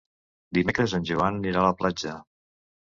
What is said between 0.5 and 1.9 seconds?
Dimecres en Joan anirà a la